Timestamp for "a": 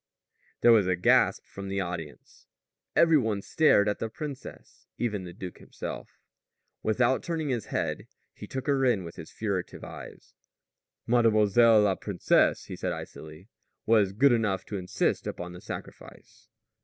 0.87-0.95